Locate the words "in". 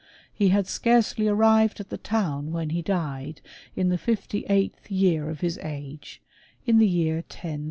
3.75-3.89, 6.65-6.79